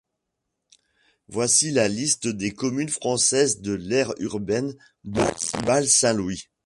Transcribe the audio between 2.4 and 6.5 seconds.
communes françaises de l'aire urbaine de Bâle-Saint-Louis.